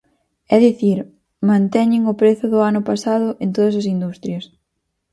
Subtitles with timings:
[0.55, 0.97] É dicir,
[1.49, 4.45] manteñen o prezo do ano pasado en todas as industrias.